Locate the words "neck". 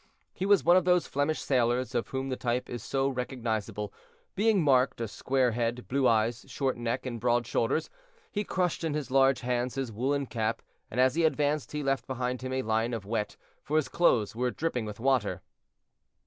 6.75-7.05